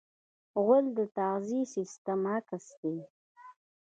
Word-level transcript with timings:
غول 0.63 0.85
د 0.97 0.99
تغذیې 1.17 1.61
سیستم 1.73 2.21
عکس 2.35 2.65
دی. 2.81 2.97